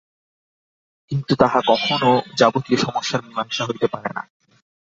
[1.11, 4.21] কিন্তু তাহা কখনও যাবতীয় সমস্যার মীমাংসা হইতে পারে না।